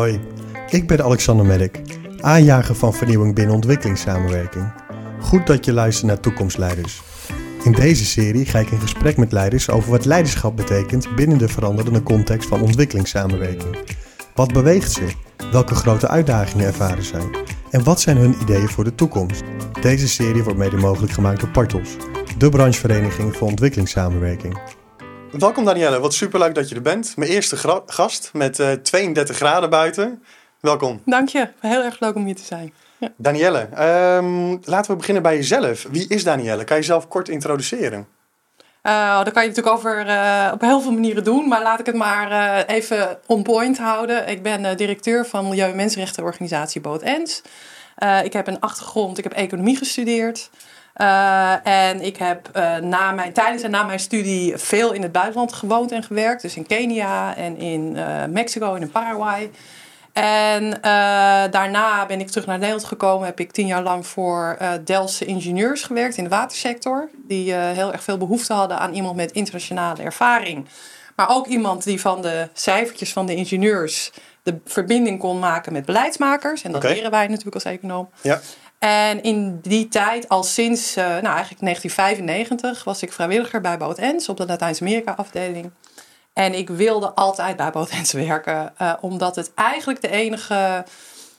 [0.00, 0.20] Hoi,
[0.70, 1.80] ik ben Alexander Merk,
[2.20, 4.72] aanjager van vernieuwing binnen ontwikkelingssamenwerking.
[5.20, 7.02] Goed dat je luistert naar Toekomstleiders.
[7.64, 11.48] In deze serie ga ik in gesprek met leiders over wat leiderschap betekent binnen de
[11.48, 13.76] veranderende context van ontwikkelingssamenwerking.
[14.34, 15.06] Wat beweegt ze?
[15.52, 17.30] Welke grote uitdagingen ervaren zij?
[17.70, 19.42] En wat zijn hun ideeën voor de toekomst?
[19.80, 21.96] Deze serie wordt mede mogelijk gemaakt door Partos,
[22.38, 24.79] de branchevereniging voor ontwikkelingssamenwerking.
[25.38, 27.16] Welkom Danielle, wat superleuk dat je er bent.
[27.16, 30.22] Mijn eerste gast met uh, 32 graden buiten.
[30.60, 31.02] Welkom.
[31.04, 32.72] Dank je, heel erg leuk om hier te zijn.
[32.98, 33.12] Ja.
[33.16, 33.68] Danielle,
[34.16, 35.86] um, laten we beginnen bij jezelf.
[35.90, 36.64] Wie is Danielle?
[36.64, 38.06] Kan je jezelf kort introduceren?
[38.82, 41.86] Uh, dat kan je natuurlijk over, uh, op heel veel manieren doen, maar laat ik
[41.86, 44.28] het maar uh, even on point houden.
[44.28, 47.42] Ik ben directeur van Milieu- en Mensenrechtenorganisatie Boot Ens.
[48.22, 50.50] ik heb een achtergrond, ik heb economie gestudeerd.
[51.00, 55.12] Uh, en ik heb uh, na mijn, tijdens en na mijn studie veel in het
[55.12, 56.42] buitenland gewoond en gewerkt.
[56.42, 59.50] Dus in Kenia en in uh, Mexico en in Paraguay.
[60.12, 60.78] En
[61.50, 63.26] daarna ben ik terug naar Nederland gekomen.
[63.26, 67.08] Heb ik tien jaar lang voor Delftse ingenieurs gewerkt in de watersector.
[67.16, 70.66] Die heel erg veel behoefte hadden aan iemand met internationale ervaring.
[71.16, 75.84] Maar ook iemand die van de cijfertjes van de ingenieurs de verbinding kon maken met
[75.84, 76.62] beleidsmakers.
[76.62, 76.96] En dat okay.
[76.96, 78.10] leren wij natuurlijk als econoom.
[78.20, 78.40] Ja.
[78.80, 83.98] En in die tijd, al sinds uh, nou, eigenlijk 1995, was ik vrijwilliger bij Boot
[83.98, 85.70] Ens op de Latijns-Amerika afdeling.
[86.32, 90.84] En ik wilde altijd bij Boot Ens werken, uh, omdat het eigenlijk de enige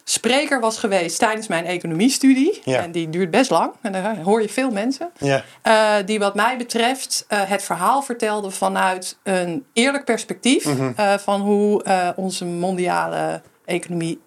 [0.03, 2.61] spreker was geweest tijdens mijn economiestudie.
[2.65, 2.81] Ja.
[2.81, 3.73] En die duurt best lang.
[3.81, 5.11] En daar hoor je veel mensen.
[5.17, 5.43] Ja.
[5.63, 10.65] Uh, die wat mij betreft uh, het verhaal vertelde vanuit een eerlijk perspectief.
[10.65, 10.93] Mm -hmm.
[10.99, 11.83] uh, van hoe
[12.15, 14.19] onze mondiale economie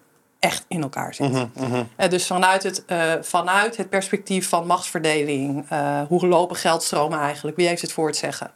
[0.45, 1.31] echt in elkaar zit.
[1.31, 2.09] Mm -hmm.
[2.09, 7.67] dus vanuit het, uh, vanuit het perspectief van machtsverdeling, uh, hoe lopen geldstromen eigenlijk, wie
[7.67, 8.51] heeft het voor het zeggen?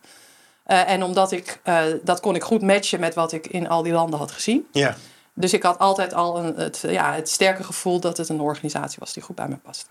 [0.66, 1.62] En omdat ik,
[2.04, 4.68] dat kon ik goed matchen met wat ik in al die landen had gezien.
[4.72, 4.94] Yeah.
[5.34, 8.98] Dus ik had altijd al een, het, ja, het sterke gevoel dat het een organisatie
[9.00, 9.86] was die goed bij me paste.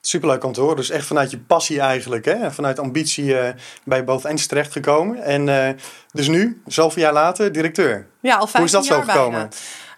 [0.00, 0.76] Superleuk om te horen.
[0.76, 2.24] Dus echt vanuit je passie eigenlijk.
[2.24, 2.50] Hè?
[2.50, 3.48] Vanuit ambitie uh,
[3.84, 5.22] bij Ends terechtgekomen.
[5.22, 5.68] En uh,
[6.12, 8.06] dus nu, zoveel jaar later, directeur.
[8.20, 9.48] Ja, al 15 Hoe is dat zo gekomen?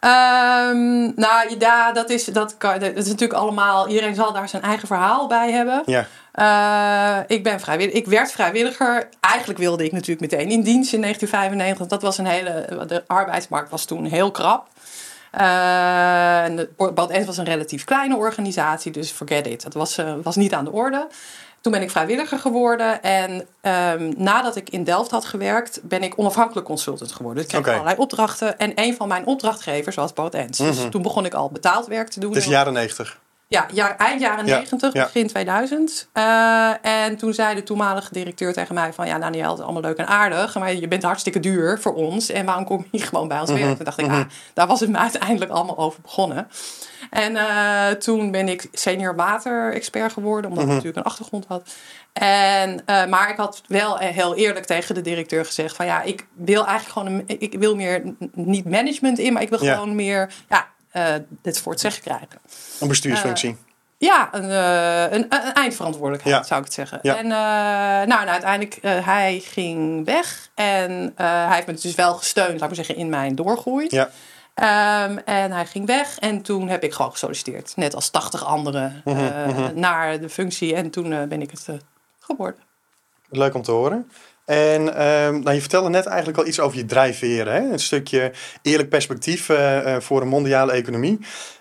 [0.05, 3.89] Um, nou ja, dat is, dat, kan, dat is natuurlijk allemaal.
[3.89, 5.83] Iedereen zal daar zijn eigen verhaal bij hebben.
[5.87, 6.07] Ja.
[6.35, 9.09] Uh, ik, ben vrijwillig, ik werd vrijwilliger.
[9.21, 11.87] Eigenlijk wilde ik natuurlijk meteen in dienst in 1995.
[11.87, 12.85] Dat was een hele.
[12.87, 14.67] De arbeidsmarkt was toen heel krap.
[15.41, 19.63] Uh, en de Bad was een relatief kleine organisatie, dus forget it.
[19.63, 21.07] Dat was, uh, was niet aan de orde.
[21.65, 26.19] Toen ben ik vrijwilliger geworden en um, nadat ik in Delft had gewerkt, ben ik
[26.19, 27.43] onafhankelijk consultant geworden.
[27.43, 27.75] Dus ik kreeg okay.
[27.75, 30.59] allerlei opdrachten en een van mijn opdrachtgevers was Boot Ens.
[30.59, 30.75] Mm -hmm.
[30.75, 32.33] Dus toen begon ik al betaald werk te doen.
[32.33, 33.19] Het is jaren negentig.
[33.47, 35.05] Ja, jaar, eind jaren ja, 90, ja.
[35.05, 36.09] begin 2000.
[36.15, 39.07] Uh, en toen zei de toenmalige directeur tegen mij van...
[39.07, 40.55] ja, Daniel, het is allemaal leuk en aardig...
[40.55, 42.31] maar je bent hartstikke duur voor ons...
[42.31, 43.65] en waarom kom je gewoon bij ons mm -hmm.
[43.65, 43.85] werken?
[43.85, 44.23] Toen dacht ik, -hmm.
[44.23, 46.49] ah, daar was het me uiteindelijk allemaal over begonnen.
[47.11, 50.51] En uh, toen ben ik senior waterexpert geworden...
[50.51, 51.75] omdat ik natuurlijk een achtergrond had.
[52.13, 55.77] En, uh, maar ik had wel heel eerlijk tegen de directeur gezegd...
[55.77, 57.25] van ja, ik wil eigenlijk gewoon...
[57.27, 59.33] Een, ik wil meer, niet management in...
[59.33, 60.33] maar ik wil gewoon meer...
[60.49, 60.67] Ja,
[61.43, 62.39] dit voor het zeggen krijgen.
[62.81, 63.51] Een bestuursfunctie.
[63.51, 63.57] Uh,
[63.99, 66.43] ja, een, uh, een, een, eindverantwoordelijkheid ja.
[66.43, 66.99] zou ik het zeggen.
[67.03, 67.17] Ja.
[67.17, 67.27] En,
[68.09, 70.51] nou, en uiteindelijk, hij ging weg.
[70.55, 73.87] En hij heeft me dus wel gesteund, laat ik maar zeggen, in mijn doorgroei.
[73.89, 74.11] Ja.
[74.57, 77.73] Um, en hij ging weg en toen heb ik gewoon gesolliciteerd.
[77.77, 79.81] Net als 80 anderen mm -hmm, mm -hmm.
[79.81, 80.75] naar de functie.
[80.75, 81.69] En toen ben ik het
[82.21, 82.61] geworden.
[83.29, 84.11] Leuk om te horen.
[84.45, 87.53] En um, nou, je vertelde net eigenlijk al iets over je drijfveren.
[87.53, 87.73] Hè?
[87.73, 88.33] Een stukje
[88.63, 91.19] eerlijk perspectief uh, uh, voor een mondiale economie.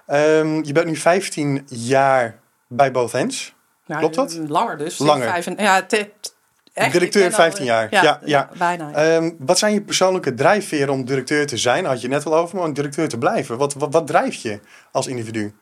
[0.08, 3.54] Um, je bent nu 15 jaar bij Both Hands.
[3.86, 4.40] Nou, Klopt dat?
[4.48, 4.98] Langer dus.
[4.98, 5.30] Langer.
[5.30, 6.10] Vijf, ja, te,
[6.74, 7.88] echt, directeur 15 jaar.
[7.92, 8.50] Ja, ja, ja.
[8.58, 9.16] bijna.
[9.16, 11.86] Um, wat zijn je persoonlijke drijfveren om directeur te zijn?
[11.86, 13.58] Had je net al over, maar om directeur te blijven.
[13.58, 14.60] Wat, wat, wat drijft je
[14.92, 15.54] als individu?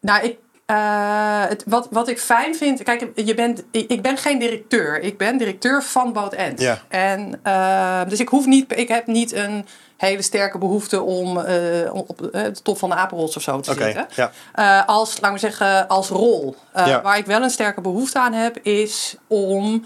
[0.00, 0.38] nou, ik
[0.70, 5.00] uh, het, wat, wat ik fijn vind, kijk, je bent, ik ben geen directeur.
[5.00, 6.60] Ik ben directeur van Boot End.
[6.60, 6.78] Ja.
[6.88, 11.94] En, uh, dus ik, hoef niet, ik heb niet een hele sterke behoefte om uh,
[11.94, 14.32] op de top van de apenrots of zo te okay, zitten.
[14.54, 14.80] Ja.
[14.80, 16.56] als, laten we zeggen, als rol.
[16.74, 17.02] Ja.
[17.02, 19.84] Waar ik wel een sterke behoefte aan heb, is om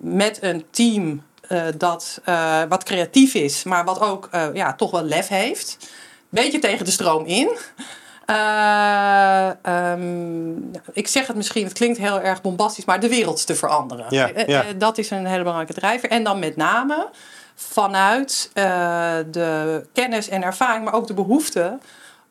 [0.00, 1.22] met een team
[1.76, 2.20] dat
[2.68, 5.76] wat creatief is, maar wat ook ja, toch wel lef heeft.
[6.28, 7.50] Beetje tegen de stroom in.
[8.30, 9.50] Uh,
[9.92, 14.06] um, ik zeg het misschien, het klinkt heel erg bombastisch, maar de wereld te veranderen.
[14.08, 14.64] Ja, ja.
[14.76, 16.10] dat is een hele belangrijke drijver.
[16.10, 17.08] En dan met name
[17.54, 18.64] vanuit uh,
[19.30, 21.78] de kennis en ervaring, maar ook de behoefte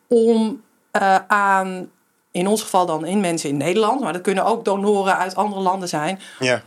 [0.06, 0.62] om
[0.92, 1.90] uh, aan,
[2.30, 5.60] in ons geval dan in mensen in Nederland, maar dat kunnen ook donoren uit andere
[5.60, 6.20] landen zijn.
[6.38, 6.62] Ja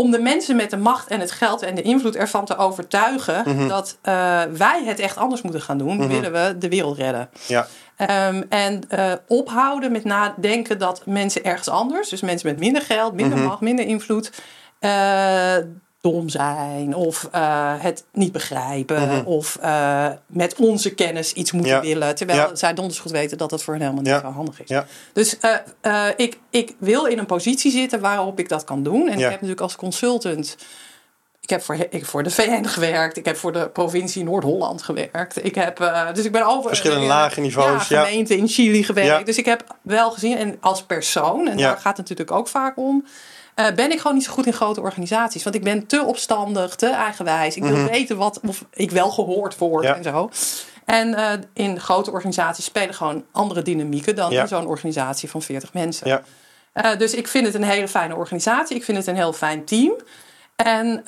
[0.00, 3.42] om de mensen met de macht en het geld en de invloed ervan te overtuigen
[3.46, 3.68] Mhm.
[3.68, 7.28] dat eh, wij het echt anders moeten gaan doen, willen we de wereld redden.
[7.46, 7.66] Ja.
[7.96, 13.12] Ehm, en eh, ophouden met nadenken dat mensen ergens anders, dus mensen met minder geld,
[13.14, 13.46] minder Mhm.
[13.46, 14.32] macht, minder invloed,
[14.78, 15.56] eh,
[16.00, 19.24] dom zijn of eh, het niet begrijpen Mhm.
[19.26, 21.80] of eh, met onze kennis iets moeten Ja.
[21.80, 22.14] willen.
[22.14, 22.54] Terwijl Ja.
[22.54, 24.20] zij donders goed weten dat dat voor hen helemaal niet Ja.
[24.20, 24.78] zo handig is.
[25.12, 25.38] Dus
[25.80, 29.08] eh, ik, ik wil in een positie zitten waarop ik dat kan doen.
[29.08, 30.56] En ik heb natuurlijk als consultant.
[31.40, 33.16] Ik heb, voor, ik heb voor de VN gewerkt.
[33.16, 35.44] Ik heb voor de provincie Noord-Holland gewerkt.
[35.44, 38.04] Ik heb, dus ik ben over Verschillende lage niveaus, Ja, ja.
[38.04, 39.26] gemeenten in Chili gewerkt.
[39.26, 42.76] Dus ik heb wel gezien, en als persoon, en daar gaat het natuurlijk ook vaak
[42.78, 43.04] om.
[43.54, 45.42] Eh, ben ik gewoon niet zo goed in grote organisaties.
[45.42, 47.56] Want ik ben te opstandig, te eigenwijs.
[47.56, 49.92] Ik wil weten wat, of ik wel gehoord word Mhm.
[49.92, 49.96] Ja.
[49.98, 50.30] en zo.
[50.84, 54.40] En eh, in grote organisaties spelen gewoon andere dynamieken dan Ja.
[54.42, 56.08] in zo'n organisatie van 40 mensen.
[56.08, 56.22] Ja.
[56.72, 58.76] Eh, dus ik vind het een hele fijne organisatie.
[58.76, 59.92] Ik vind het een heel fijn team.
[60.56, 61.02] En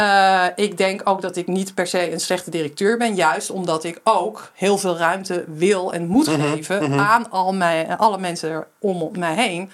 [0.57, 3.15] ik denk ook dat ik niet per se een slechte directeur ben.
[3.15, 7.99] Juist omdat ik ook heel veel ruimte wil en moet Mhm, geven aan al mijn,
[7.99, 9.71] alle mensen om mij heen.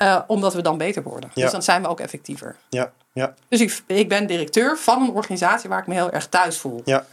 [0.00, 1.30] Eh, omdat we dan beter worden.
[1.34, 1.42] Ja.
[1.42, 2.56] Dus dan zijn we ook effectiever.
[2.68, 2.92] Ja.
[3.12, 3.34] Ja.
[3.48, 6.82] Dus ik, ik ben directeur van een organisatie waar ik me heel erg thuis voel.
[6.84, 7.04] Ja.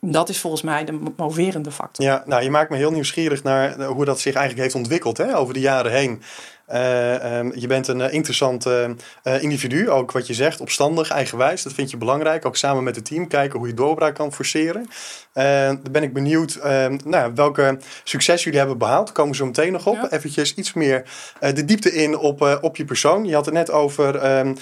[0.00, 2.04] Dat is volgens mij de moverende factor.
[2.04, 5.36] Ja, nou, je maakt me heel nieuwsgierig naar hoe dat zich eigenlijk heeft ontwikkeld hè,
[5.36, 6.22] over de jaren heen.
[6.68, 11.62] Eh, ehm, je bent een eh, interessant eh, individu, ook wat je zegt, opstandig, eigenwijs.
[11.62, 12.46] Dat vind je belangrijk.
[12.46, 14.88] Ook samen met het team kijken hoe je doorbraak kan forceren.
[15.32, 19.12] Dan ben ik benieuwd ehm, nou, welke succes jullie hebben behaald.
[19.12, 19.94] Komen we zo meteen nog op.
[19.94, 20.10] Ja.
[20.10, 21.02] Eventjes iets meer
[21.40, 23.24] de diepte in op, op je persoon.
[23.24, 24.54] Je had het net over ehm,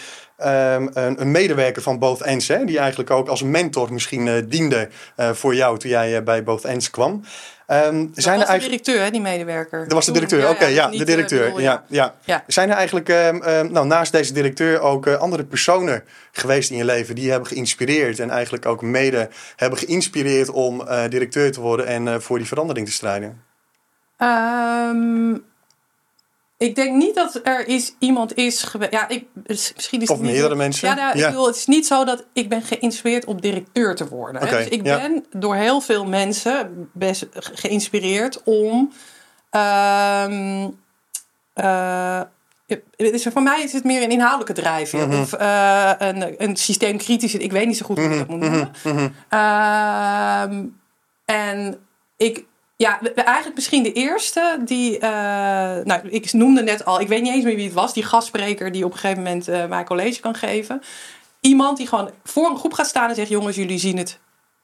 [0.93, 5.79] een, medewerker van Both Ends, hè, die eigenlijk ook als mentor misschien diende voor jou
[5.79, 7.23] toen jij bij Both Ends kwam.
[7.67, 8.63] Ehm, Dat zijn was er de eigenlijk...
[8.63, 9.83] directeur, hè, die medewerker.
[9.83, 11.45] Dat was de directeur, oké, ja, de eh, directeur.
[11.45, 12.15] bedoel, ja, ja.
[12.25, 12.45] Ja.
[12.47, 16.77] Zijn er eigenlijk, ehm, ehm, nou, naast deze directeur ook eh, andere personen geweest in
[16.77, 21.53] je leven die je hebben geïnspireerd en eigenlijk ook mede hebben geïnspireerd om eh, directeur
[21.53, 23.45] te worden en voor die verandering te strijden?
[26.59, 28.93] Ik denk niet dat er is, iemand is geweest.
[28.93, 29.25] Ja, ik,
[29.75, 30.89] misschien is Of het meerdere mensen?
[30.89, 31.25] Ja, nou, Ja.
[31.25, 34.43] ik bedoel, het is niet zo dat ik ben geïnspireerd om directeur te worden.
[34.43, 34.97] Oké, dus ik ja.
[34.97, 38.93] ben door heel veel mensen best geïnspireerd om.
[42.97, 45.09] het is, voor mij is het meer een inhoudelijke drijfveer.
[45.09, 45.21] Mhm.
[45.21, 47.39] Of eh, een, een systeemkritische.
[47.39, 48.71] Ik weet niet zo goed hoe ik dat moet noemen.
[49.29, 50.65] Ehm,
[51.25, 51.87] en
[52.17, 52.45] ik,
[52.77, 55.11] ja, eigenlijk misschien de eerste die, eh,
[55.85, 58.73] nou, ik noemde net al, ik weet niet eens meer wie het was, die gastspreker
[58.73, 60.83] die op een gegeven moment eh mij college kan geven.
[61.41, 64.19] Iemand die gewoon voor een groep gaat staan en zegt: Jongens, jullie zien het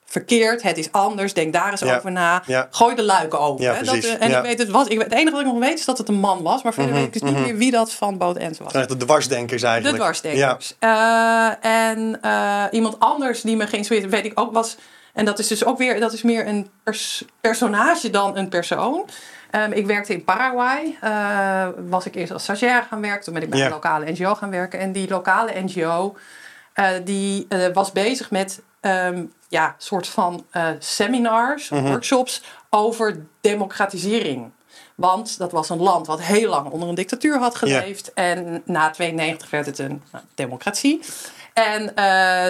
[0.04, 2.42] verkeerd, het is anders, denk daar eens Ja, over na.
[2.46, 2.68] ja.
[2.70, 3.64] Gooi de luiken open.
[3.64, 5.78] Ja, Dat, eh, en ik weet het, was, ik, het enige wat ik nog weet
[5.78, 7.92] is dat het een man was, maar verder weet ik dus niet meer wie dat
[7.92, 8.72] van Boot End was.
[8.72, 9.96] Echt de dwarsdenkers De eigenlijk.
[9.96, 10.74] dwarsdenkers.
[10.78, 12.20] Eh, en
[12.70, 14.76] iemand anders die me geïnspireerd weet ik ook was.
[15.12, 19.08] En dat is dus ook weer, dat is meer een pers- personage dan een persoon.
[19.50, 20.96] Ehm, ik werkte in Paraguay.
[21.00, 23.24] eh, was ik eerst als stagiair gaan werken.
[23.24, 24.78] Toen ben ik bij een lokale NGO gaan werken.
[24.78, 26.16] En die lokale NGO
[26.72, 30.46] eh, die eh, was bezig met ehm, ja, soort van
[30.78, 31.86] seminars, Mhm.
[31.86, 34.50] workshops over democratisering.
[34.94, 38.12] Want dat was een land wat heel lang onder een dictatuur had geleefd.
[38.14, 41.00] En na 92 werd het een nou, democratie.
[41.54, 42.04] En eh,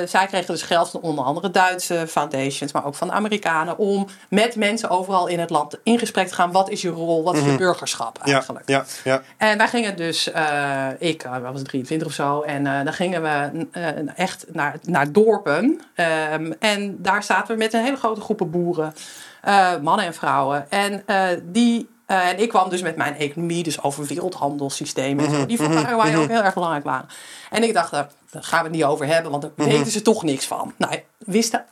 [0.09, 4.07] zij kregen dus geld van onder andere Duitse foundations, maar ook van de Amerikanen, om
[4.29, 6.53] met mensen overal in het land in gesprek te gaan.
[6.53, 7.23] Wat is je rol?
[7.25, 8.69] Wat is je burgerschap Ja, eigenlijk?
[8.69, 9.23] ja, ja.
[9.37, 13.23] En wij gingen dus, eh, ik uh, was 23 of zo, en eh, dan gingen
[13.23, 13.83] we eh,
[14.17, 15.81] echt naar, naar dorpen.
[15.95, 18.95] Ehm, en daar zaten we met een hele grote groepen boeren,
[19.43, 20.71] eh, mannen en vrouwen.
[20.71, 21.91] En eh, die.
[22.13, 25.69] Eh, en ik kwam dus met mijn economie, dus over wereldhandelssystemen, en zo, die voor
[25.69, 27.09] Paraguay ook heel erg belangrijk waren.
[27.51, 28.01] En ik dacht, eh,
[28.31, 30.75] daar gaan we het niet over hebben, want daar weten ze toch niks van.
[30.77, 31.65] Nou, wisten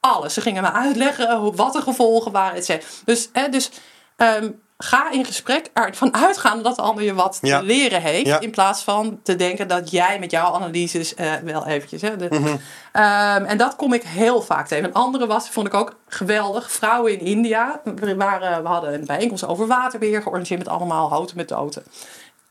[0.00, 0.34] alles.
[0.34, 2.90] Ze gingen me uitleggen wat de gevolgen waren, et cetera.
[3.04, 3.70] Dus, hè, dus
[4.16, 7.58] ehm, ga in gesprek ervan uitgaan dat de ander je wat Ja.
[7.58, 8.26] te leren heeft.
[8.26, 8.40] Ja.
[8.40, 12.02] In plaats van te denken dat jij met jouw analyses eh, wel eventjes.
[12.02, 12.56] Hè, de- Mhm.
[12.92, 14.84] Ehm, en dat kom ik heel vaak tegen.
[14.84, 16.70] Een andere was, vond ik ook geweldig.
[16.72, 17.80] Vrouwen in India.
[17.84, 21.84] We, waren, we hadden een bijeenkomst over waterbeheer georganiseerd met allemaal houten methoden.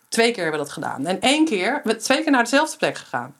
[0.10, 1.05] Twee keer hebben we dat gedaan.
[1.05, 3.36] En één keer, we twee keer naar dezelfde plek gegaan.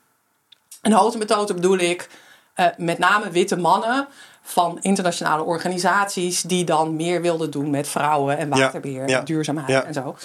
[0.82, 2.10] Een houten methode bedoel ik
[2.53, 4.08] eh, met name witte mannen
[4.50, 9.84] van internationale organisaties die dan meer wilden doen met vrouwen en waterbeheer ja, duurzaamheid ja.
[9.84, 10.16] en zo.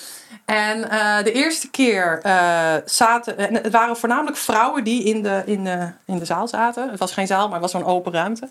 [0.44, 5.42] En eh, de eerste keer eh, zaten, en het waren voornamelijk vrouwen die in de,
[5.46, 6.90] in, de, in de zaal zaten.
[6.90, 8.48] Het was geen zaal, maar het was zo'n open ruimte.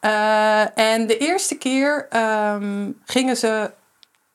[0.00, 3.70] Eh, en de eerste keer ehm, gingen ze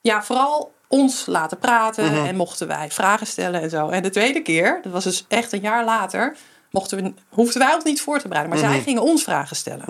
[0.00, 2.24] ja, vooral ons laten praten Mhm.
[2.26, 3.88] en mochten wij vragen stellen en zo.
[3.88, 6.36] En de tweede keer, dat was dus echt een jaar later,
[6.70, 8.54] mochten we, hoefden wij ons niet voor te bereiden.
[8.54, 8.72] Maar Mhm.
[8.74, 9.84] zij gingen ons vragen stellen.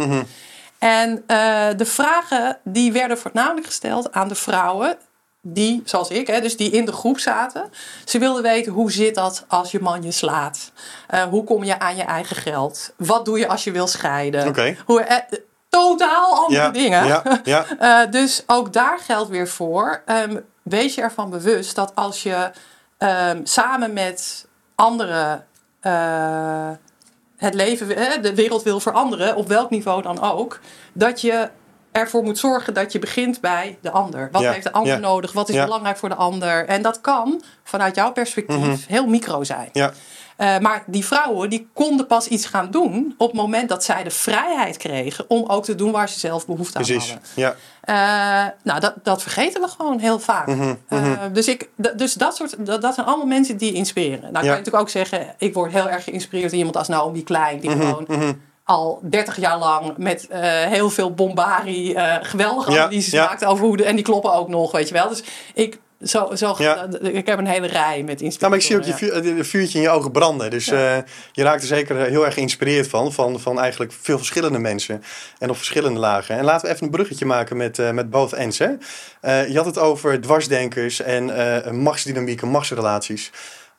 [0.81, 4.97] En eh, de vragen die werden voornamelijk gesteld aan de vrouwen
[5.43, 7.71] die, zoals ik, hè, dus die in de groep zaten.
[8.05, 10.73] Ze wilden weten hoe zit dat als je man je slaat?
[11.09, 12.93] Eh, hoe kom je aan je eigen geld?
[12.97, 14.47] Wat doe je als je wil scheiden?
[14.87, 17.07] Hoe, eh, totaal andere Ja, dingen.
[17.07, 17.65] ja, ja.
[17.79, 20.03] Eh, dus ook daar geldt weer voor.
[20.07, 22.51] ehm, wees je ervan bewust dat als je
[22.99, 25.47] ehm, samen met anderen
[25.81, 26.69] eh,
[27.41, 30.61] het leven, de wereld wil veranderen, op welk niveau dan ook,
[30.93, 31.49] dat je
[31.93, 34.29] ervoor moet zorgen dat je begint bij de ander.
[34.33, 35.33] Wat Ja, heeft de ander ja, nodig?
[35.33, 35.65] Wat is ja.
[35.65, 36.67] belangrijk voor de ander?
[36.67, 39.69] En dat kan vanuit jouw perspectief heel micro zijn.
[39.73, 39.79] Mhm.
[39.79, 39.93] Ja.
[40.37, 44.03] Eh, maar die vrouwen die konden pas iets gaan doen op het moment dat zij
[44.03, 47.11] de vrijheid kregen om ook te doen waar ze zelf behoefte aan Precies.
[47.11, 47.29] hadden.
[47.35, 47.55] Ja.
[47.81, 50.47] Eh, nou, dat, dat vergeten we gewoon heel vaak.
[50.47, 54.21] Mhm, Eh, dus ik, dus dat, soort, dat, dat zijn allemaal mensen die inspireren.
[54.21, 57.25] Nou, kan je natuurlijk ook zeggen, ik word heel erg geïnspireerd door iemand als Naomi
[57.25, 58.39] Klein, Mhm, die gewoon
[58.71, 63.25] al 30 jaar lang met eh, heel veel bombarie eh, geweldige Ja, analyses ja.
[63.25, 65.09] maakt over hoe de, en die kloppen ook nog, weet je wel.
[65.09, 65.23] Dus
[65.55, 66.87] ik, zo, zo, Ja.
[67.01, 68.39] ik heb een hele rij met inspiratie.
[68.39, 70.51] Nou, maar ik zie ook je vuur, vuurtje in je ogen branden.
[70.51, 70.97] Dus eh,
[71.33, 73.41] je raakt er zeker heel erg geïnspireerd van, van.
[73.41, 75.03] Van eigenlijk veel verschillende mensen.
[75.39, 76.39] En op verschillende lagen.
[76.39, 78.59] En laten we even een bruggetje maken met, met both ends.
[78.59, 78.71] Hè?
[79.43, 83.31] Je had het over dwarsdenkers en eh machtsdynamiek en machtsrelaties.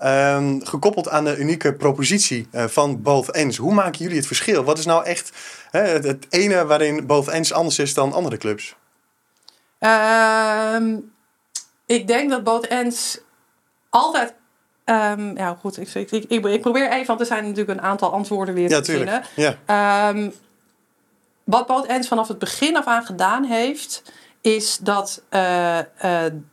[0.01, 3.58] Ehm, gekoppeld aan de unieke propositie eh, van both ends.
[3.58, 4.63] Hoe maken jullie het verschil?
[4.63, 5.31] Wat is nou echt
[5.72, 8.75] hè, het, het ene waarin both ends anders is dan andere clubs?
[9.79, 10.96] Ehm,
[11.86, 13.20] ik denk dat both ends
[13.89, 14.34] altijd.
[14.84, 15.77] ehm, ja, goed.
[15.77, 18.81] Ik, ik, ik, ik probeer even, want er zijn natuurlijk een aantal antwoorden weer Ja,
[18.81, 19.24] te vinden.
[19.36, 20.13] Ja.
[21.43, 24.03] Wat both ends vanaf het begin af aan gedaan heeft,
[24.41, 25.86] is dat eh, eh,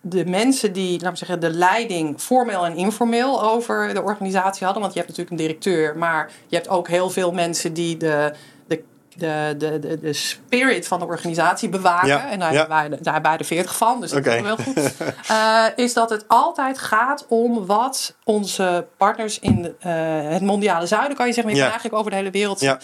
[0.01, 4.83] de mensen die, laten we zeggen, de leiding formeel en informeel over de organisatie hadden.
[4.83, 8.33] Want je hebt natuurlijk een directeur, maar je hebt ook heel veel mensen die de,
[8.67, 8.83] de,
[9.17, 12.09] de, de, de, de spirit van de organisatie bewaken.
[12.09, 12.59] Ja, En daar, ja.
[12.59, 14.35] hebben wij, de- daar hebben wij er veertig van, dus dat Oké.
[14.35, 14.95] is wel goed.
[15.29, 19.89] Eh, is dat het altijd gaat om wat onze partners in de,
[20.29, 21.71] het mondiale zuiden, kan je zeggen, maar je Ja.
[21.73, 22.77] eigenlijk over de hele wereld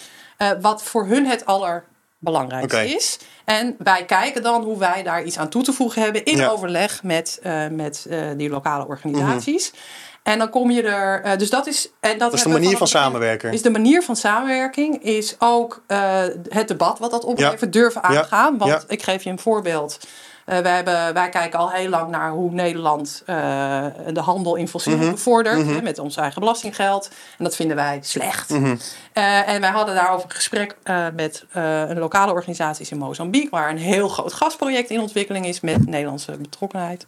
[0.61, 1.45] wat voor hun het
[2.25, 2.85] allerbelangrijkste Oké.
[2.85, 3.17] is.
[3.45, 6.47] En wij kijken dan hoe wij daar iets aan toe te voegen hebben in Ja.
[6.47, 9.71] overleg met, eh, met eh, die lokale organisaties.
[9.71, 9.81] Mhm.
[10.23, 11.21] En dan kom je er.
[11.23, 11.89] eh, dus dat is.
[11.99, 13.51] En dat, Dat is de manier van samenwerken.
[13.53, 15.83] Is de manier van samenwerking is ook
[16.49, 18.07] het debat wat dat oplevert durven Ja.
[18.19, 18.57] aangaan.
[18.57, 19.99] Want ik geef je een voorbeeld.
[20.45, 24.67] Eh, wij, hebben, wij kijken al heel lang naar hoe Nederland eh, de handel in
[24.67, 25.11] fossielen Mhm.
[25.11, 25.65] bevordert.
[25.65, 27.09] Hè, met ons eigen belastinggeld.
[27.37, 28.49] En dat vinden wij slecht.
[28.49, 28.75] Mhm.
[29.13, 30.75] Eh, en wij hadden daarover een gesprek
[31.15, 33.49] met een lokale organisatie in Mozambique.
[33.49, 37.07] Waar een heel groot gasproject in ontwikkeling is met Nederlandse betrokkenheid.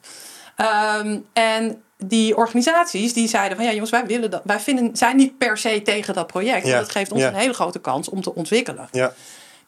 [0.56, 4.42] Ehm, en die organisaties die zeiden van ja jongens, wij willen dat.
[4.44, 6.68] Wij vinden, zijn niet per se tegen dat project.
[6.68, 7.28] Ja, dat geeft ons ja.
[7.28, 8.88] een hele grote kans om te ontwikkelen.
[8.92, 9.14] Ja.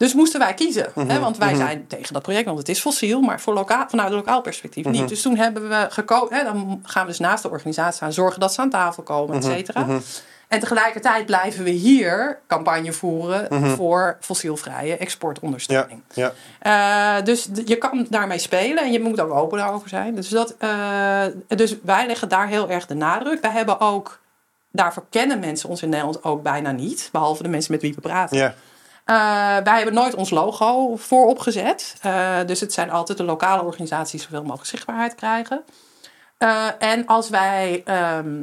[0.00, 0.86] Dus moesten wij kiezen.
[0.94, 1.18] Mhm, Hè?
[1.18, 4.14] Want wij zijn tegen dat project, want het is fossiel, maar voor lokaal, vanuit een
[4.16, 4.92] lokaal perspectief Mhm.
[4.94, 5.08] niet.
[5.08, 8.52] Dus toen hebben we gekozen, dan gaan we dus naast de organisatie gaan zorgen dat
[8.54, 9.86] ze aan tafel komen, et Mhm, cetera.
[10.48, 16.00] En tegelijkertijd blijven we hier campagne voeren voor fossielvrije exportondersteuning.
[16.14, 16.32] Ja.
[16.58, 20.14] Eh, dus je kan daarmee spelen en je moet ook open daarover zijn.
[20.14, 23.40] Dus, dat, eh, dus wij leggen daar heel erg de nadruk.
[23.40, 24.20] Wij hebben ook,
[24.72, 28.00] daarvoor kennen mensen ons in Nederland ook bijna niet, behalve de mensen met wie we
[28.00, 28.36] praten.
[28.38, 28.54] Ja.
[29.10, 29.16] Eh,
[29.64, 31.96] wij hebben nooit ons logo voorop gezet.
[32.00, 35.62] Eh, dus het zijn altijd de lokale organisaties die zoveel mogelijk zichtbaarheid krijgen.
[36.38, 37.82] Eh, en als wij.
[37.84, 38.42] ehm,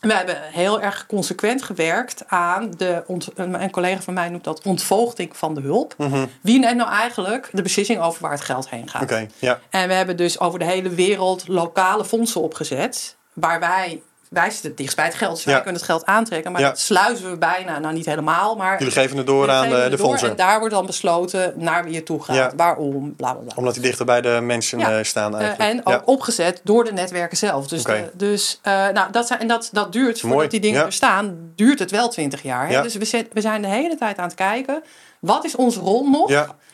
[0.00, 3.04] we hebben heel erg consequent gewerkt aan de.
[3.36, 5.94] een collega van mij noemt dat ontvoogding van de hulp.
[6.40, 9.02] Wie neemt nou eigenlijk de beslissing over waar het geld heen gaat?
[9.02, 9.26] Oké.
[9.38, 9.60] Ja.
[9.70, 13.16] En we hebben dus over de hele wereld lokale fondsen opgezet.
[13.32, 15.34] Waar wij, wij zitten het dichtst bij het geld.
[15.34, 15.60] Dus wij Ja.
[15.60, 16.52] kunnen het geld aantrekken.
[16.52, 16.68] Maar Ja.
[16.68, 18.56] dat sluizen we bijna, nou niet helemaal.
[18.56, 20.30] Maar Jullie geven het door aan geven de, de fondsen.
[20.30, 22.36] En daar wordt dan besloten naar wie je toe gaat.
[22.36, 22.52] Ja.
[22.56, 23.52] Waarom, bla bla bla.
[23.56, 25.86] Omdat die dichter bij de mensen eh, staan Eh, eigenlijk.
[25.86, 27.66] en ook opgezet door de netwerken zelf.
[27.68, 30.86] Dus, de- dus eh, nou, dat, zijn, en dat, dat duurt, voordat die dingen ja.
[30.86, 32.68] er staan, duurt het wel twintig jaar.
[32.68, 32.82] Hè?
[32.82, 34.82] Dus we, zet- we zijn de hele tijd aan het kijken,
[35.20, 36.30] wat is onze rol nog?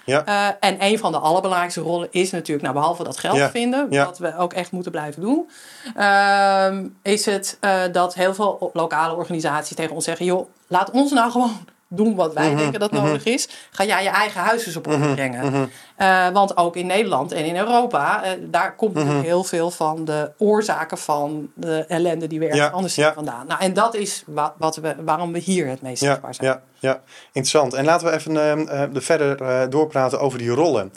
[0.06, 0.24] Ja.
[0.24, 3.86] Eh, en een van de allerbelangrijkste rollen is natuurlijk, nou, behalve dat geld Ja, vinden,
[3.90, 4.04] ja.
[4.04, 5.50] wat we ook echt moeten blijven doen,
[5.94, 11.12] ehm, is het eh, dat heel veel lokale organisaties tegen ons zeggen: joh, laat ons
[11.12, 13.48] nou gewoon doen wat wij Mhm, denken dat nodig is.
[13.70, 15.70] Ga jij je eigen huis eens op orde brengen.
[15.96, 18.98] Eh, want ook in Nederland en in Europa, eh, daar komt Mhm.
[19.00, 23.04] natuurlijk heel veel van de oorzaken van de ellende die we ergens Ja, anders zien
[23.04, 23.12] ja.
[23.12, 23.46] vandaan.
[23.46, 26.48] Nou, en dat is wa- wat we, waarom we hier het meest Ja, zichtbaar zijn.
[26.50, 27.74] ja, ja, interessant.
[27.74, 30.92] En laten we even er verder doorpraten over die rollen.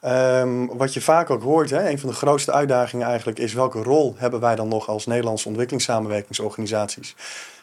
[0.00, 3.82] Ehm, wat je vaak ook hoort, hè, een van de grootste uitdagingen eigenlijk is welke
[3.82, 7.14] rol hebben wij dan nog als Nederlandse ontwikkelingssamenwerkingsorganisaties?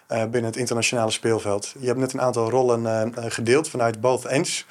[0.08, 1.74] Binnen het internationale speelveld.
[1.80, 4.66] Je hebt net een aantal rollen gedeeld vanuit Both Ends.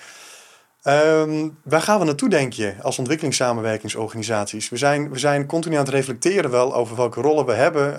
[0.84, 4.68] Um, waar gaan we naartoe, denk je, als ontwikkelingssamenwerkingsorganisaties?
[4.68, 7.92] We zijn, we zijn continu aan het reflecteren wel over welke rollen we hebben,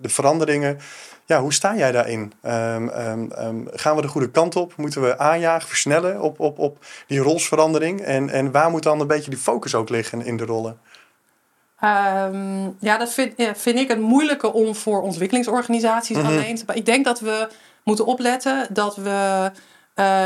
[0.00, 0.78] de veranderingen.
[1.26, 2.32] Ja, hoe sta jij daarin?
[2.46, 2.90] Um,
[3.38, 4.76] um, gaan we de goede kant op?
[4.76, 8.00] Moeten we aanjagen, versnellen op, op, op die rolsverandering?
[8.00, 10.78] En, en waar moet dan een beetje die focus ook liggen in de rollen?
[12.78, 16.64] Ja, dat vind, vind ik een moeilijke om voor ontwikkelingsorganisaties mm alleen te...
[16.74, 17.48] Ik denk dat we
[17.82, 19.50] moeten opletten dat we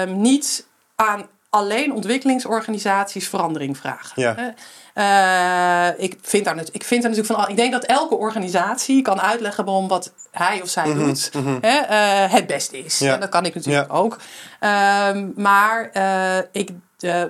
[0.07, 4.23] niet aan alleen ontwikkelingsorganisaties verandering vragen.
[4.23, 4.55] Ja.
[4.95, 7.49] Uh, ik, vind daar, ik vind daar natuurlijk van.
[7.49, 11.59] Ik denk dat elke organisatie kan uitleggen waarom wat hij of zij mhm, doet mhm.
[11.61, 12.99] hè, uh, het beste is.
[12.99, 13.15] Ja.
[13.15, 14.19] En dat kan ik natuurlijk ook.
[14.61, 16.71] Um, maar uh, ik,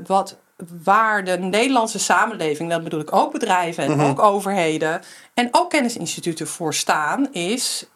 [0.07, 0.37] wat,
[0.85, 4.07] waar de Nederlandse samenleving, dat bedoel ik ook bedrijven en mhm.
[4.07, 5.03] ook overheden
[5.35, 7.87] en ook kennisinstituten voor staan, is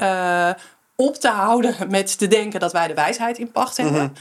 [0.96, 4.14] op te houden met te denken dat wij de wijsheid in pacht hebben.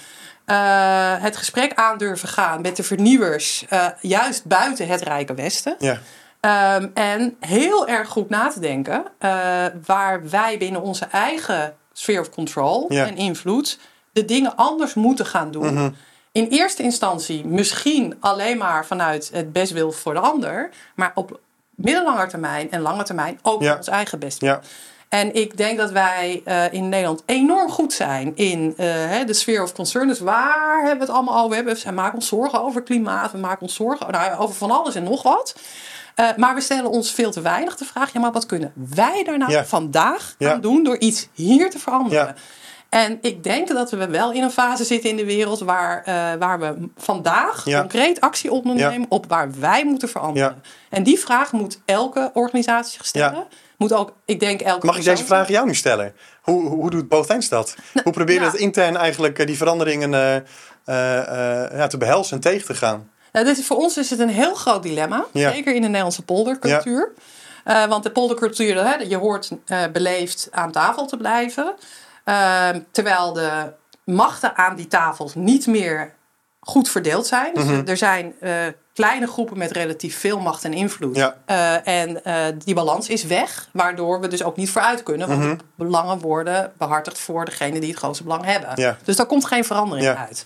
[0.46, 5.76] Uh, het gesprek aan durven gaan met de vernieuwers, uh, juist buiten het Rijke Westen.
[5.80, 6.00] Ja.
[6.76, 9.32] Um, en heel erg goed na te denken uh,
[9.86, 13.80] waar wij binnen onze eigen sphere of control en invloed
[14.12, 15.70] de dingen anders moeten gaan doen.
[15.70, 15.96] Mm -hmm.
[16.40, 21.40] In eerste instantie misschien alleen maar vanuit het bestwil voor de ander, maar op
[21.76, 23.76] middellange termijn en lange termijn ook ja.
[23.76, 24.50] ons eigen bestwil.
[24.50, 24.62] Ja.
[25.10, 28.78] En ik denk dat wij uh, in Nederland enorm goed zijn in uh,
[29.26, 30.08] de sfeer of concern.
[30.08, 31.50] Dus waar hebben we het allemaal over?
[31.50, 34.96] We, hebben, maken ons zorgen over klimaat, we maken ons zorgen nou, over van alles
[34.96, 35.56] en nog wat.
[36.16, 39.24] Uh, maar we stellen ons veel te weinig de vraag: ja, maar wat kunnen wij
[39.24, 40.54] daar nou vandaag ja.
[40.54, 42.26] aan doen door iets hier te veranderen?
[42.26, 42.36] Ja.
[42.90, 46.40] En ik denk dat we wel in een fase zitten in de wereld waar, uh,
[46.40, 50.64] waar we vandaag concreet actie ondernemen op waar wij moeten veranderen.
[50.90, 53.48] En die vraag moet elke organisatie stellen
[53.80, 54.86] moet ook, ik denk, elke.
[54.86, 56.14] Mag ik deze vraag jou nu stellen?
[56.42, 57.76] Hoe, hoe, doet Both Ends dat?
[57.94, 60.44] Nou, hoe probeer je het intern eigenlijk eh, die veranderingen uh, uh,
[61.78, 63.10] ja, te behelzen en tegen te gaan?
[63.32, 65.26] Nou, dit, voor ons is het een heel groot dilemma.
[65.34, 67.12] Zeker in de Nederlandse poldercultuur.
[67.64, 69.52] Want de poldercultuur, hè, je hoort
[69.92, 71.74] beleefd aan tafel te blijven.
[72.30, 76.14] Ehm, terwijl de machten aan die tafels niet meer
[76.60, 77.54] goed verdeeld zijn.
[77.54, 77.88] Dus mhm.
[77.88, 78.34] er zijn
[79.02, 81.18] kleine groepen met relatief veel macht en invloed.
[81.18, 85.28] Uh, en uh, die balans is weg, waardoor we dus ook niet vooruit kunnen.
[85.28, 88.70] Want mm belangen worden behartigd voor degene die het grootste belang hebben.
[88.76, 88.98] Ja.
[89.04, 90.26] Dus daar komt geen verandering ja.
[90.28, 90.46] uit.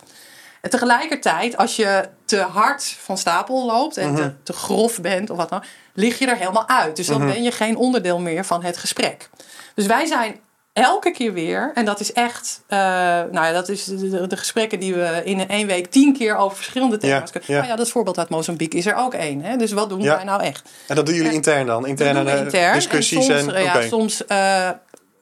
[0.62, 4.32] En tegelijkertijd, als je te hard van stapel loopt en te, mhm.
[4.44, 6.96] te, grof bent of wat dan, lig je er helemaal uit.
[6.96, 7.32] Dus dan mhm.
[7.32, 9.30] ben je geen onderdeel meer van het gesprek.
[9.76, 10.40] Dus wij zijn
[10.74, 14.80] elke keer weer, en dat is echt, uh, nou ja, dat is de, de, gesprekken
[14.80, 17.52] die we in één week tien keer over verschillende thema's kunnen.
[17.52, 17.58] Ja.
[17.58, 19.58] Nou ja, dat voorbeeld uit Mozambique is er ook één.
[19.58, 20.16] Dus wat doen ja.
[20.16, 20.70] wij nou echt?
[20.88, 21.88] En dat doen jullie intern dan?
[21.88, 22.74] Interne eh, intern.
[22.74, 23.28] discussies?
[23.28, 24.70] En soms, en, ja, soms uh,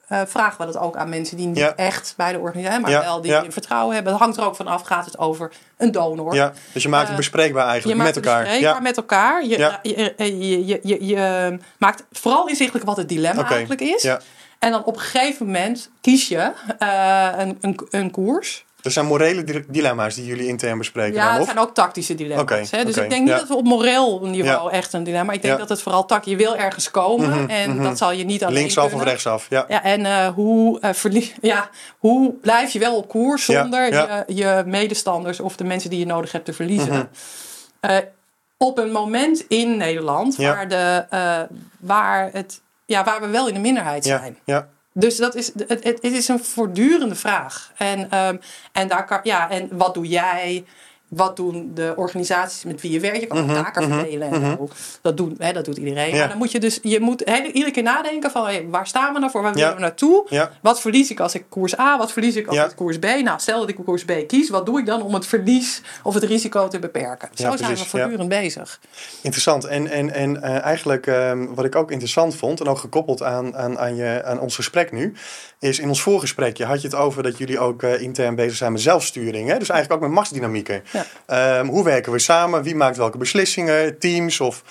[0.08, 3.20] uh, vragen we dat ook aan mensen die niet echt bij de organisatie maar wel
[3.20, 4.12] die vertrouwen hebben.
[4.12, 6.34] Dat hangt er ook van af, gaat het over een donor.
[6.34, 8.42] Ja, dus je maakt het bespreekbaar eigenlijk je met elkaar.
[8.42, 9.44] Bespreekbaar met elkaar.
[9.46, 13.52] Je, je, je, je, je, maakt vooral inzichtelijk wat het dilemma okay.
[13.52, 14.08] eigenlijk is.
[14.62, 18.64] En dan op een gegeven moment kies je uh, een, een, een koers.
[18.82, 21.14] Er zijn morele dilemma's die jullie intern bespreken.
[21.14, 22.42] Ja, er zijn ook tactische dilemma's.
[22.42, 22.84] Okay, hè?
[22.84, 25.32] Dus ik denk niet dat we op moreel niveau echt een dilemma.
[25.32, 26.24] Ik denk dat het vooral tak.
[26.24, 27.84] Je wil ergens komen mm -hmm, en mm -hmm.
[27.84, 28.58] dat zal je niet alleen.
[28.58, 29.04] Linksaf kunnen.
[29.04, 29.46] of rechtsaf.
[29.48, 29.64] Ja.
[29.68, 34.62] ja en uh, hoe, uh, ja, hoe blijf je wel op koers zonder je, je,
[34.66, 36.92] medestanders of de mensen die je nodig hebt te verliezen?
[36.92, 37.08] Mm
[37.80, 38.00] -hmm.
[38.56, 41.06] op een moment in Nederland waar, de,
[41.78, 42.60] waar het
[42.92, 44.38] ja, waar we wel in de minderheid zijn.
[44.44, 47.72] Ja, Dus dat is, het, het, is een voortdurende vraag.
[47.76, 48.40] En, um,
[48.72, 50.64] en, daar kan, ja, en wat doe jij?
[51.14, 53.20] Wat doen de organisaties met wie je werkt?
[53.20, 54.64] Je kan mm taken mhm, verdelen en mhm.
[55.02, 56.16] Dat, doen, hè, dat doet iedereen.
[56.16, 57.20] Maar dan moet je dus, je moet
[57.52, 59.42] iedere keer nadenken van hey, waar staan we nou voor?
[59.42, 60.48] Waar willen we naartoe?
[60.60, 61.98] Wat verlies ik als ik koers A?
[61.98, 63.04] Wat verlies ik als ik koers B?
[63.04, 66.14] Nou, stel dat ik koers B kies, wat doe ik dan om het verlies of
[66.14, 67.28] het risico te beperken?
[67.34, 68.80] Zo zijn we voortdurend bezig.
[69.22, 69.64] Interessant.
[69.64, 73.56] En, en, en uh, eigenlijk uh, wat ik ook interessant vond, en ook gekoppeld aan,
[73.56, 75.14] aan, aan, je, aan ons gesprek nu,
[75.58, 78.72] is in ons voorgesprekje had je het over dat jullie ook uh, intern bezig zijn
[78.72, 79.48] met zelfsturing.
[79.48, 79.58] Hè?
[79.58, 80.82] Dus eigenlijk ook met machtsdynamieken.
[80.92, 81.01] Ja.
[81.26, 82.62] Um, hoe werken we samen?
[82.62, 83.98] Wie maakt welke beslissingen?
[83.98, 84.62] Teams of...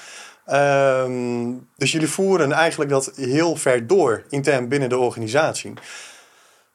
[0.47, 5.73] Um, dus jullie voeren eigenlijk dat heel ver door, intern binnen de organisatie.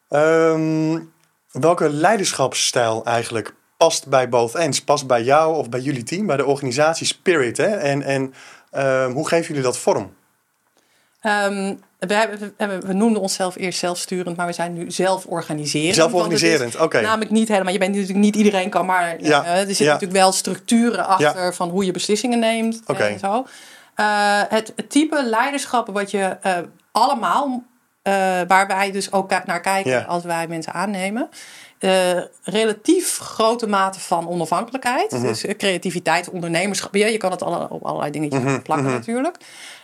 [0.08, 1.12] Um,
[1.50, 4.84] welke leiderschapsstijl eigenlijk past bij both ends?
[4.84, 7.56] Past bij jou of bij jullie team, bij de organisatie Spirit?
[7.56, 7.76] Hè?
[7.76, 8.34] En, en
[9.12, 10.14] hoe geven jullie dat vorm?
[11.98, 15.94] We, we, we, noemden onszelf eerst zelfsturend, maar we zijn nu zelforganiserend.
[15.94, 17.00] Zelforganiserend, oké.
[17.00, 17.72] Namelijk niet helemaal.
[17.72, 19.44] Je bent natuurlijk niet iedereen kan, maar ja.
[19.44, 23.46] uh, er zitten natuurlijk wel structuren achter van hoe je beslissingen neemt en zo.
[24.00, 26.52] Uh, het, het, type leiderschap wat je uh,
[26.92, 27.62] allemaal
[28.46, 31.28] waar wij dus ook naar kijken als wij mensen aannemen.
[31.80, 35.10] Uh, relatief grote mate van onafhankelijkheid.
[35.10, 35.22] Mhm.
[35.22, 36.94] Dus creativiteit, ondernemerschap.
[36.94, 38.94] Ja, je kan het alle, op allerlei dingetjes mm plakken mhm.
[38.94, 39.36] natuurlijk.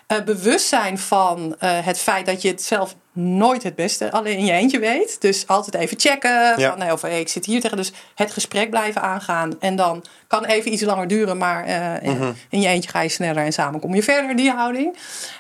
[0.09, 4.45] Uh, bewustzijn van uh, het feit dat je het zelf nooit het beste alleen in
[4.45, 5.21] je eentje weet.
[5.21, 6.61] Dus altijd even checken.
[6.61, 7.77] Van, nee, of, hey, ik zit hier tegen.
[7.77, 9.61] Dus het gesprek blijven aangaan.
[9.61, 11.39] En dan kan even iets langer duren.
[11.39, 13.45] Maar uh, in, mm in, je eentje ga je sneller.
[13.45, 14.97] En samen kom je verder, die houding.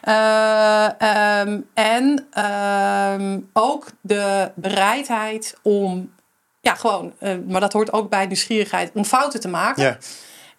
[0.09, 2.27] Um, en
[3.21, 6.13] um, ook de bereidheid om
[6.61, 7.13] ja, gewoon,
[7.49, 9.83] maar dat hoort ook bij nieuwsgierigheid, om fouten te maken.
[9.83, 9.99] Ja.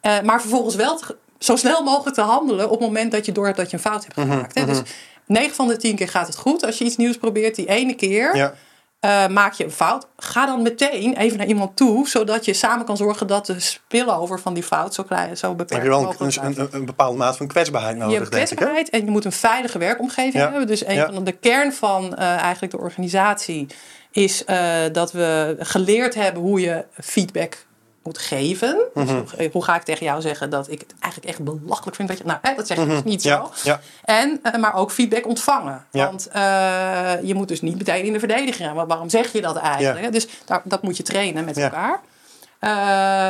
[0.02, 3.32] Uh, maar vervolgens wel te, zo snel mogelijk te handelen op het moment dat je
[3.32, 4.56] door hebt dat je een fout hebt mhm, gemaakt.
[4.56, 4.74] Mm -hmm.
[4.74, 4.94] Dus
[5.26, 7.56] 9 van de 10 keer gaat het goed als je iets nieuws probeert.
[7.56, 8.54] Die ene keer ja.
[9.02, 10.08] uh, maak je een fout.
[10.18, 14.40] Ga dan meteen even naar iemand toe, zodat je samen kan zorgen dat de spillover
[14.40, 16.36] van die fout zo, klein, zo beperkt mogelijk is.
[16.36, 19.06] Heb je wel een, een, een, bepaalde mate van kwetsbaarheid nodig, Je hebt kwetsbaarheid en
[19.06, 20.50] je moet een veilige werkomgeving ja.
[20.50, 20.68] hebben.
[20.68, 21.14] Dus een ja.
[21.14, 23.68] van de kern van eigenlijk de organisatie
[24.12, 27.66] is uh, dat we geleerd hebben hoe je feedback
[28.04, 28.78] moet geven.
[28.94, 29.26] Mm -hmm.
[29.38, 32.08] dus hoe ga ik tegen jou zeggen dat ik het eigenlijk echt belachelijk vind?
[32.08, 33.02] Dat, je, nou, hè, dat zeg je mm -hmm.
[33.02, 33.30] dus niet zo.
[33.30, 33.80] Ja, ja.
[34.06, 35.86] En, uh, maar ook feedback ontvangen.
[35.92, 36.06] Ja.
[36.06, 38.88] Want uh, je moet dus niet meteen in de verdediging gaan.
[38.88, 40.12] Waarom zeg je dat eigenlijk?
[40.12, 42.00] Dus daar, dat moet je trainen met elkaar.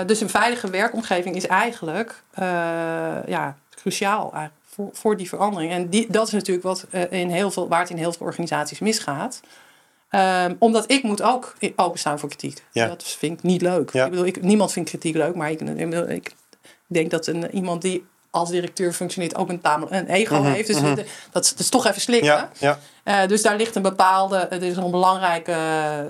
[0.06, 2.24] dus een veilige werkomgeving is eigenlijk
[3.28, 4.34] ja, cruciaal
[4.70, 5.72] voor, voor die verandering.
[5.72, 8.80] En die, dat is natuurlijk wat, in heel veel, waar het in heel veel organisaties
[8.80, 9.42] misgaat.
[10.16, 12.64] Um, omdat ik moet ook openstaan voor kritiek.
[12.72, 12.88] Ja.
[12.88, 13.94] Dat vind ik niet leuk.
[13.94, 14.04] Ja.
[14.04, 15.62] Ik bedoel, ik, niemand vindt kritiek leuk, maar ik,
[16.08, 16.36] ik
[16.88, 20.68] denk dat een, iemand die als directeur functioneert ook een, een ego mm -hmm, heeft.
[20.68, 20.96] Dus mm -hmm.
[20.96, 22.28] dat, dat, is toch even slikken.
[22.28, 22.80] Ja, ja.
[23.06, 25.56] Uh, dus daar ligt een bepaalde, het is een belangrijke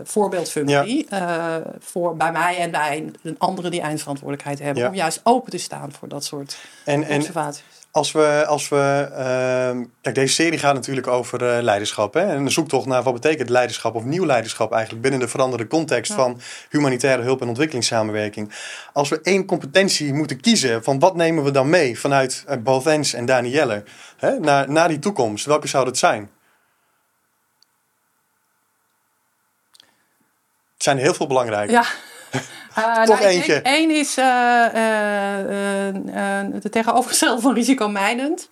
[0.03, 1.57] voorbeeldfunctie ja.
[1.57, 4.87] uh, voor bij mij en bij een andere die eindverantwoordelijkheid hebben.
[4.87, 7.63] Om juist open te staan voor dat soort en, observaties.
[7.93, 12.13] Als we, als we uh, kijk, deze serie gaat natuurlijk over uh, leiderschap.
[12.13, 12.21] Hè?
[12.21, 16.11] En een zoektocht naar wat betekent leiderschap of nieuw leiderschap eigenlijk binnen de veranderde context
[16.11, 16.17] ja.
[16.17, 18.53] van humanitaire hulp en ontwikkelingssamenwerking.
[18.93, 23.13] Als we één competentie moeten kiezen, van wat nemen we dan mee vanuit uh, Bovens
[23.13, 23.83] en Danielle
[24.17, 25.45] hè, naar, naar die toekomst?
[25.45, 26.31] Welke zou dat zijn?
[30.73, 31.71] Het zijn heel veel belangrijke.
[31.71, 31.85] Ja.
[32.77, 33.59] Uh, Toch nou, eentje.
[33.63, 34.71] Eén is uh, uh,
[36.61, 38.49] de tegenovergestelde van risicomijdend.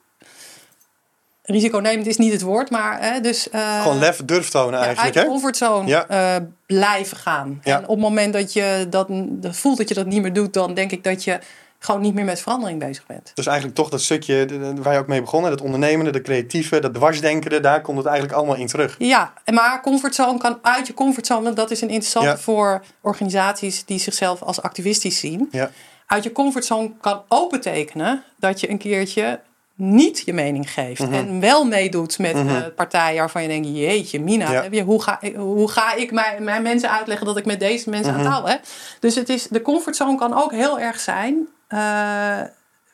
[1.44, 3.48] Risiconemend is niet het woord, maar dus...
[3.52, 6.48] Gewoon lef, durf tonen ja, eigenlijk, uit comfortzone ja.
[6.66, 7.62] blijven gaan.
[7.64, 7.78] Ja.
[7.78, 10.54] En op het moment dat je dat, dat voelt dat je dat niet meer doet...
[10.54, 11.40] dan denk ik dat je
[11.84, 13.32] gewoon niet meer met verandering bezig bent.
[13.34, 16.94] Dus eigenlijk toch dat stukje waar je ook mee begonnen, dat ondernemende, de creatieve, dat
[16.94, 18.96] dwarsdenkende, daar komt het eigenlijk allemaal in terug.
[18.98, 22.38] Ja, maar comfortzone kan uit je comfortzone, dat is een interessante ja.
[22.38, 25.48] voor organisaties die zichzelf als activistisch zien.
[25.52, 25.72] Ja.
[26.06, 29.40] Uit je comfortzone kan ook betekenen dat je een keertje
[29.76, 31.00] niet je mening geeft.
[31.00, 31.16] Mm -hmm.
[31.16, 32.74] En wel meedoet met mm -hmm.
[32.76, 34.84] partijen waarvan je denkt: jeetje, Mina, ja.
[34.84, 38.20] hoe, ga, hoe ga ik mijn, mijn mensen uitleggen dat ik met deze mensen mm
[38.20, 38.28] -hmm.
[38.28, 38.62] aan touw heb?
[39.00, 42.42] Dus het is, de comfortzone kan ook heel erg zijn uh,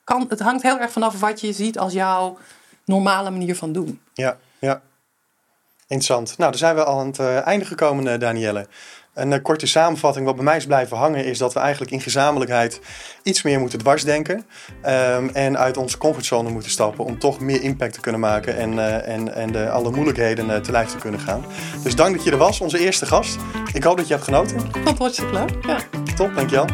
[0.04, 2.38] kan, het hangt heel erg vanaf wat je ziet als jouw
[2.84, 4.00] normale manier van doen.
[4.14, 4.80] Ja, ja.
[5.86, 6.38] Interessant.
[6.38, 8.66] Nou, dan zijn we al aan het uh, einde gekomen, uh, Danielle.
[9.14, 12.00] Een uh, korte samenvatting, wat bij mij is blijven hangen, is dat we eigenlijk in
[12.00, 12.80] gezamenlijkheid
[13.22, 14.46] iets meer moeten dwarsdenken.
[14.86, 18.72] Um, en uit onze comfortzone moeten stappen om toch meer impact te kunnen maken en,
[18.72, 21.44] uh, en, en de, alle moeilijkheden uh, te lijf te kunnen gaan.
[21.82, 23.36] Dus dank dat je er was, onze eerste gast.
[23.72, 24.60] Ik hoop dat je hebt genoten.
[24.60, 25.64] Vond het hartstikke leuk.
[25.66, 25.78] Ja.
[26.14, 26.66] Top, dankjewel.